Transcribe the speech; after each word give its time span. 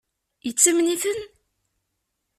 Yettamen-iten? 0.45 1.19